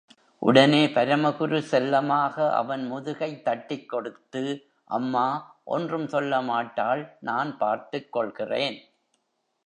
[0.39, 4.43] உடனே பரமகுரு செல்லமாக அவன் முதுகை தட்டிக் கொடுத்து,
[4.83, 5.25] அம்மா,
[5.63, 8.79] ஒன்றும் சொல்ல மாட்டாள் நான் பார்த்துக்கொள்கிறேன்.